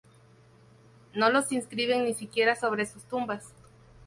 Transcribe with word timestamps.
No 1.13 1.29
los 1.29 1.51
inscriben 1.51 2.05
ni 2.05 2.15
siquiera 2.15 2.55
sobre 2.55 2.87
sus 2.87 3.03
tumbas. 3.03 3.53